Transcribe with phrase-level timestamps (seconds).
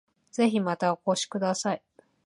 [0.31, 1.83] ぜひまたお越しください